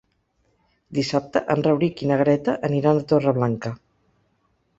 Dissabte 0.99 1.43
en 1.55 1.61
Rauric 1.67 2.01
i 2.07 2.09
na 2.13 2.17
Greta 2.23 2.57
aniran 2.71 3.03
a 3.03 3.05
Torreblanca. 3.13 3.75